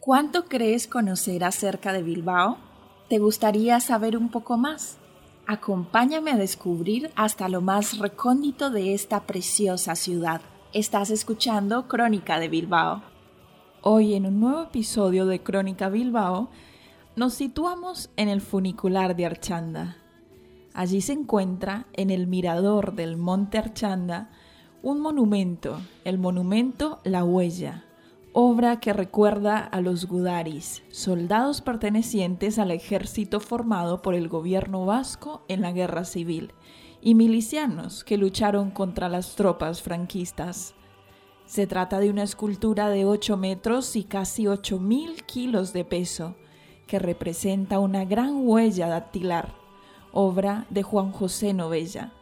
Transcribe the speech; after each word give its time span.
¿Cuánto 0.00 0.44
crees 0.44 0.86
conocer 0.86 1.44
acerca 1.44 1.92
de 1.92 2.02
Bilbao? 2.02 2.58
¿Te 3.08 3.18
gustaría 3.18 3.80
saber 3.80 4.16
un 4.16 4.28
poco 4.28 4.56
más? 4.56 4.98
Acompáñame 5.46 6.30
a 6.30 6.36
descubrir 6.36 7.10
hasta 7.16 7.48
lo 7.48 7.60
más 7.60 7.98
recóndito 7.98 8.70
de 8.70 8.94
esta 8.94 9.20
preciosa 9.20 9.94
ciudad. 9.94 10.40
Estás 10.72 11.10
escuchando 11.10 11.88
Crónica 11.88 12.38
de 12.38 12.48
Bilbao. 12.48 13.02
Hoy 13.82 14.14
en 14.14 14.26
un 14.26 14.40
nuevo 14.40 14.62
episodio 14.62 15.26
de 15.26 15.42
Crónica 15.42 15.88
Bilbao 15.88 16.48
nos 17.16 17.34
situamos 17.34 18.10
en 18.16 18.28
el 18.28 18.40
funicular 18.40 19.16
de 19.16 19.26
Archanda, 19.26 19.96
Allí 20.74 21.00
se 21.00 21.12
encuentra, 21.12 21.86
en 21.92 22.10
el 22.10 22.26
mirador 22.26 22.94
del 22.94 23.16
Monte 23.16 23.58
Archanda, 23.58 24.30
un 24.82 25.00
monumento, 25.00 25.80
el 26.04 26.18
monumento 26.18 26.98
La 27.04 27.22
Huella, 27.22 27.84
obra 28.32 28.80
que 28.80 28.92
recuerda 28.92 29.58
a 29.58 29.80
los 29.80 30.08
Gudaris, 30.08 30.82
soldados 30.90 31.60
pertenecientes 31.60 32.58
al 32.58 32.72
ejército 32.72 33.38
formado 33.38 34.02
por 34.02 34.14
el 34.14 34.26
gobierno 34.26 34.84
vasco 34.84 35.44
en 35.46 35.60
la 35.60 35.70
guerra 35.70 36.04
civil, 36.04 36.52
y 37.00 37.14
milicianos 37.14 38.02
que 38.02 38.18
lucharon 38.18 38.72
contra 38.72 39.08
las 39.08 39.36
tropas 39.36 39.80
franquistas. 39.80 40.74
Se 41.46 41.68
trata 41.68 42.00
de 42.00 42.10
una 42.10 42.24
escultura 42.24 42.88
de 42.88 43.04
8 43.04 43.36
metros 43.36 43.94
y 43.94 44.02
casi 44.02 44.46
8.000 44.46 45.24
kilos 45.24 45.72
de 45.72 45.84
peso, 45.84 46.34
que 46.88 46.98
representa 46.98 47.78
una 47.78 48.04
gran 48.04 48.44
huella 48.44 48.88
dactilar, 48.88 49.63
obra 50.14 50.64
de 50.70 50.84
Juan 50.84 51.10
José 51.10 51.52
Novella. 51.52 52.12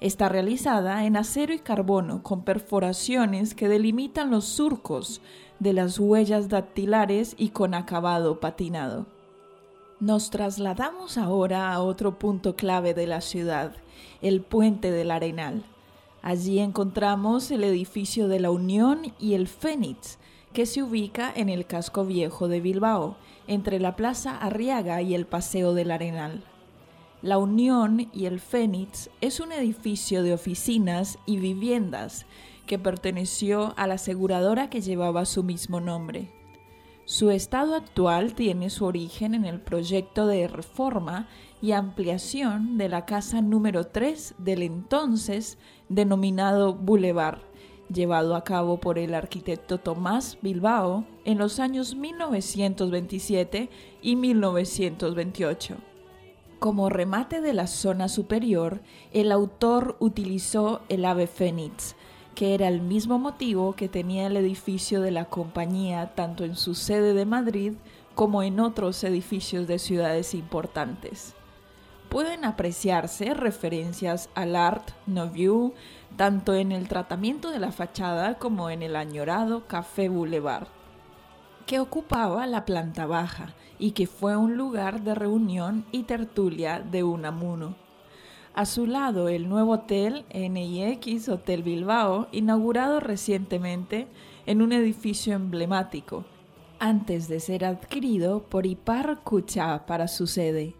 Está 0.00 0.28
realizada 0.28 1.06
en 1.06 1.16
acero 1.16 1.54
y 1.54 1.58
carbono 1.58 2.22
con 2.22 2.42
perforaciones 2.42 3.54
que 3.54 3.68
delimitan 3.68 4.30
los 4.30 4.44
surcos 4.44 5.22
de 5.58 5.72
las 5.72 5.98
huellas 5.98 6.48
dactilares 6.48 7.34
y 7.38 7.48
con 7.48 7.72
acabado 7.72 8.38
patinado. 8.38 9.06
Nos 9.98 10.30
trasladamos 10.30 11.16
ahora 11.16 11.72
a 11.72 11.80
otro 11.80 12.18
punto 12.18 12.54
clave 12.54 12.92
de 12.92 13.06
la 13.06 13.20
ciudad, 13.20 13.72
el 14.20 14.42
puente 14.42 14.90
del 14.90 15.10
Arenal. 15.10 15.64
Allí 16.20 16.58
encontramos 16.58 17.50
el 17.50 17.64
edificio 17.64 18.28
de 18.28 18.40
la 18.40 18.50
Unión 18.50 19.14
y 19.18 19.34
el 19.34 19.48
Fénix, 19.48 20.18
que 20.52 20.66
se 20.66 20.82
ubica 20.82 21.32
en 21.34 21.48
el 21.48 21.64
casco 21.66 22.04
viejo 22.04 22.48
de 22.48 22.60
Bilbao, 22.60 23.16
entre 23.46 23.80
la 23.80 23.96
Plaza 23.96 24.36
Arriaga 24.36 25.00
y 25.00 25.14
el 25.14 25.24
Paseo 25.24 25.72
del 25.72 25.92
Arenal. 25.92 26.44
La 27.22 27.38
Unión 27.38 28.08
y 28.12 28.26
el 28.26 28.40
Fénix 28.40 29.08
es 29.20 29.38
un 29.38 29.52
edificio 29.52 30.24
de 30.24 30.34
oficinas 30.34 31.20
y 31.24 31.36
viviendas 31.36 32.26
que 32.66 32.80
perteneció 32.80 33.74
a 33.76 33.86
la 33.86 33.94
aseguradora 33.94 34.68
que 34.68 34.80
llevaba 34.80 35.24
su 35.24 35.44
mismo 35.44 35.80
nombre. 35.80 36.32
Su 37.04 37.30
estado 37.30 37.76
actual 37.76 38.34
tiene 38.34 38.70
su 38.70 38.86
origen 38.86 39.34
en 39.34 39.44
el 39.44 39.60
proyecto 39.60 40.26
de 40.26 40.48
reforma 40.48 41.28
y 41.60 41.70
ampliación 41.72 42.76
de 42.76 42.88
la 42.88 43.06
casa 43.06 43.40
número 43.40 43.86
3 43.86 44.34
del 44.38 44.62
entonces 44.62 45.58
denominado 45.88 46.74
Boulevard, 46.74 47.38
llevado 47.88 48.34
a 48.34 48.42
cabo 48.42 48.78
por 48.78 48.98
el 48.98 49.14
arquitecto 49.14 49.78
Tomás 49.78 50.38
Bilbao 50.42 51.04
en 51.24 51.38
los 51.38 51.60
años 51.60 51.94
1927 51.94 53.70
y 54.02 54.16
1928. 54.16 55.91
Como 56.62 56.90
remate 56.90 57.40
de 57.40 57.54
la 57.54 57.66
zona 57.66 58.06
superior, 58.06 58.82
el 59.12 59.32
autor 59.32 59.96
utilizó 59.98 60.82
el 60.88 61.04
ave 61.04 61.26
fénix, 61.26 61.96
que 62.36 62.54
era 62.54 62.68
el 62.68 62.80
mismo 62.80 63.18
motivo 63.18 63.72
que 63.72 63.88
tenía 63.88 64.28
el 64.28 64.36
edificio 64.36 65.00
de 65.00 65.10
la 65.10 65.24
compañía 65.24 66.14
tanto 66.14 66.44
en 66.44 66.54
su 66.54 66.76
sede 66.76 67.14
de 67.14 67.26
Madrid 67.26 67.72
como 68.14 68.44
en 68.44 68.60
otros 68.60 69.02
edificios 69.02 69.66
de 69.66 69.80
ciudades 69.80 70.34
importantes. 70.34 71.34
Pueden 72.08 72.44
apreciarse 72.44 73.34
referencias 73.34 74.30
al 74.36 74.54
Art 74.54 74.88
Nouveau 75.06 75.74
tanto 76.16 76.54
en 76.54 76.70
el 76.70 76.86
tratamiento 76.86 77.50
de 77.50 77.58
la 77.58 77.72
fachada 77.72 78.38
como 78.38 78.70
en 78.70 78.82
el 78.82 78.94
añorado 78.94 79.66
Café 79.66 80.08
Boulevard, 80.08 80.68
que 81.66 81.80
ocupaba 81.80 82.46
la 82.46 82.64
planta 82.64 83.06
baja 83.06 83.54
y 83.78 83.92
que 83.92 84.06
fue 84.06 84.36
un 84.36 84.56
lugar 84.56 85.02
de 85.02 85.14
reunión 85.14 85.84
y 85.90 86.04
tertulia 86.04 86.80
de 86.80 87.02
Unamuno. 87.02 87.76
A 88.54 88.66
su 88.66 88.86
lado, 88.86 89.28
el 89.28 89.48
nuevo 89.48 89.72
hotel 89.72 90.26
NIX 90.34 91.28
Hotel 91.30 91.62
Bilbao, 91.62 92.28
inaugurado 92.32 93.00
recientemente 93.00 94.08
en 94.44 94.60
un 94.60 94.72
edificio 94.72 95.34
emblemático, 95.34 96.24
antes 96.78 97.28
de 97.28 97.40
ser 97.40 97.64
adquirido 97.64 98.42
por 98.42 98.66
Ipar 98.66 99.20
Kucha 99.24 99.86
para 99.86 100.06
su 100.06 100.26
sede. 100.26 100.74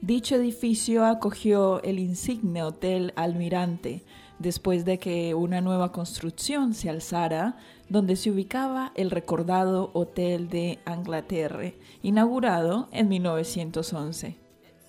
Dicho 0.00 0.36
edificio 0.36 1.04
acogió 1.04 1.82
el 1.82 1.98
insigne 1.98 2.62
Hotel 2.62 3.12
Almirante, 3.16 4.02
después 4.40 4.84
de 4.84 4.98
que 4.98 5.34
una 5.34 5.60
nueva 5.60 5.92
construcción 5.92 6.74
se 6.74 6.90
alzara, 6.90 7.56
donde 7.88 8.16
se 8.16 8.30
ubicaba 8.30 8.90
el 8.96 9.10
recordado 9.10 9.90
Hotel 9.92 10.48
de 10.48 10.80
Anglaterra, 10.86 11.72
inaugurado 12.02 12.88
en 12.90 13.08
1911. 13.08 14.38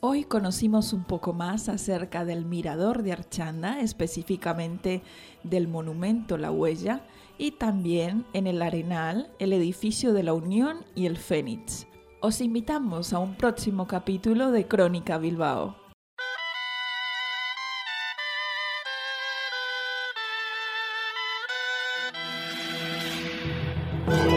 Hoy 0.00 0.24
conocimos 0.24 0.92
un 0.92 1.04
poco 1.04 1.32
más 1.32 1.68
acerca 1.68 2.24
del 2.24 2.44
mirador 2.44 3.02
de 3.02 3.12
Archanda, 3.12 3.80
específicamente 3.80 5.02
del 5.42 5.68
monumento 5.68 6.36
La 6.36 6.50
Huella, 6.50 7.02
y 7.38 7.52
también 7.52 8.26
en 8.32 8.46
el 8.46 8.62
Arenal, 8.62 9.30
el 9.38 9.52
edificio 9.52 10.12
de 10.12 10.22
la 10.22 10.34
Unión 10.34 10.84
y 10.94 11.06
el 11.06 11.16
Fénix. 11.16 11.86
Os 12.20 12.40
invitamos 12.40 13.12
a 13.12 13.20
un 13.20 13.36
próximo 13.36 13.86
capítulo 13.86 14.50
de 14.50 14.66
Crónica 14.66 15.18
Bilbao. 15.18 15.85
Bye. 24.06 24.35